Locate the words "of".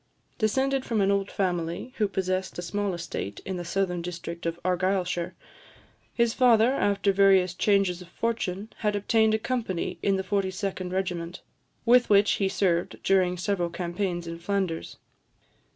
4.47-4.59, 8.01-8.07